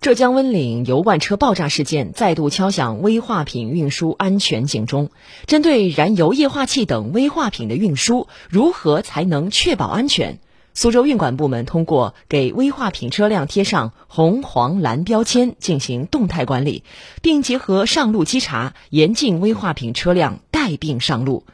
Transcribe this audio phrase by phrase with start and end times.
[0.00, 5.10] 浙江温岭油罐车爆炸事件再度敲响危化品运输安全警钟。
[5.44, 10.38] 针对燃油液化气等危化品的运输，如何才能确保安全？
[10.72, 16.82] 苏州运管部门通过给危化品车辆贴上红、黄、蓝标签进行动态管理，
[17.20, 21.44] 并结合上路稽查，严禁危化品车辆带病上路。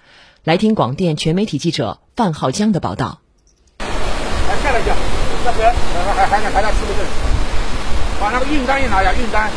[0.45, 3.19] 来听广电全媒体记者范浩江的报道。
[3.81, 3.87] 来
[4.63, 4.95] 看了一下，
[5.45, 5.75] 这边
[6.15, 7.36] 还还还还要出个证。
[8.19, 9.51] 把那个运单也拿下，运单。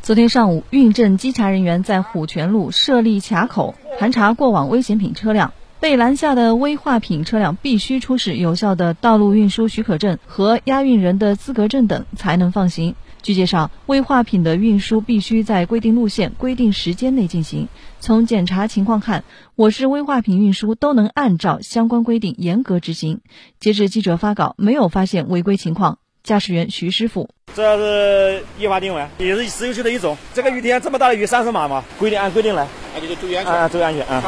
[0.00, 5.52] 昨天上午，运政稽查人员在虎泉路设立卡口，盘查过往危险品车辆。
[5.80, 12.94] 被拦下的危化品车辆必须出示有效的道路运输许可证和押运人的资格证等，才能放行。
[13.22, 17.66] 据介绍，危化品的运输必须在规定路线、规定时间内进行。
[17.98, 19.24] 从检查情况看，
[19.56, 23.20] 我市危化品运输都能按照相关规定严格执行。
[23.58, 25.98] 截至记者发稿，没有发现违规情况。
[26.22, 30.16] 驾驶员徐师傅，这是液化定位，也是石油气的一种。
[30.32, 34.22] 这个雨天这么大的雨，三十码嘛，规定按规定来，那就注意安全啊，注意安全啊。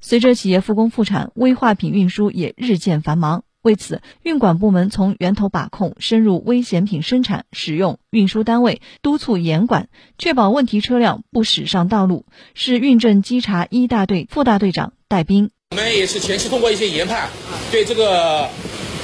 [0.00, 3.44] 随着企业复工复产，危化品运输也日渐繁忙。
[3.60, 12.24] 为此，运管部门从源头把控，深入危险品生产、使用、运输单位，督促严管，确保问题车辆不驶上道路。
[12.54, 17.28] 市运政稽查一大队副大队长戴斌，我们也是前期通过一些研判，
[17.70, 18.48] 对这个。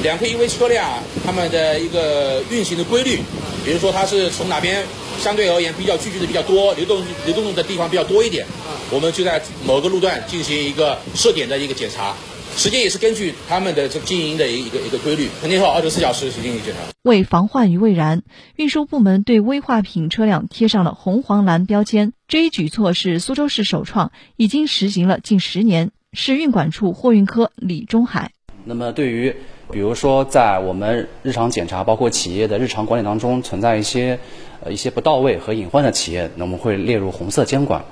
[0.03, 3.19] 两个，因为车辆，他们的一个运行的规律，
[3.65, 4.85] 比如说它是从哪边
[5.19, 8.45] 相对而言比较聚集的比较多，流动流动的地方比较多一点，
[8.91, 12.15] 我们就在某个路段进行一个设点的一个检查，
[12.57, 16.81] 时间也是根据他们的这经营的一个一个规律，肯定是二十四小时进行检查。
[17.03, 18.23] 为防患于未然，
[18.57, 25.93] 运输部门对危化品车辆贴上了红黄蓝标签，这一举措是苏州市首创，已经实行了近十年。
[26.13, 28.33] 市运管处货运科李中海，
[28.65, 29.35] 那么对于。
[29.75, 34.21] 比如说，在我们日常检查，包括企业的日常管理当中，存在一些
[34.63, 37.85] 呃一些不到位和隐患的企业，那我们会列入红色监管。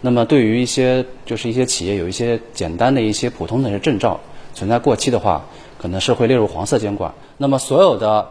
[0.00, 4.18] 那么，对于一些就是一些企业有一些简单的一些普通的一些证照
[4.52, 5.44] 存在过期的话，
[5.80, 7.14] 可能是会列入黄色监管。
[7.36, 8.30] 那么，所有的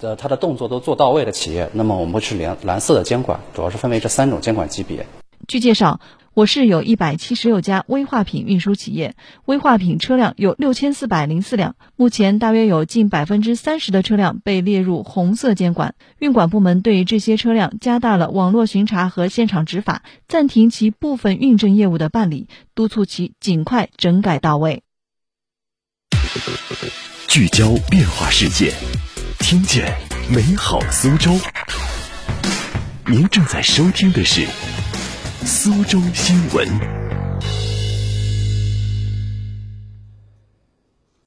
[0.00, 5.06] 的它的动作都做到位的企业，那么我们会是蓝蓝色的监管，主要是分为这三种监管级别。
[5.46, 6.00] 据介绍。
[6.38, 9.16] 我市有一百七十六家危化品运输企业，
[9.46, 15.96] 危化品车辆有六千四百零四辆，目前大约有近百分之三十的车辆被列入红色监管。
[16.20, 24.84] 运管部门对这些车辆加大了网络巡查和现场执法，暂停其部分运证业务的办理，督促其尽快整改到位。
[27.26, 28.72] 聚焦变化世界，
[29.40, 29.92] 听见
[30.32, 31.32] 美好苏州。
[33.06, 34.46] 您正在收听的是。
[35.48, 37.07] 苏州新闻。